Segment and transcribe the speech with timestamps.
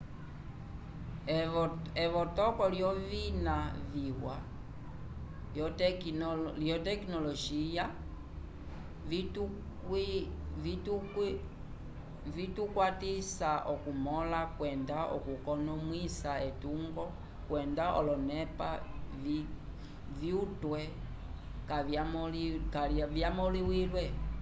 [2.05, 3.55] evotoko lyovina
[3.93, 4.35] viwa
[6.61, 7.83] vyotekinolojiya
[12.35, 17.05] vitukwatisa okumõla kwenda okukonomwisa etungo
[17.47, 18.69] kwenda olonepa
[20.19, 20.81] vyutwe
[22.73, 24.05] kavyamõliwile